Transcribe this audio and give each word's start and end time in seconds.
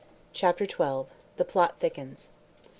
CHAPTER 0.33 0.65
XII. 0.67 1.13
THE 1.37 1.45
PLOT 1.45 1.77
THICKENS. 1.79 2.29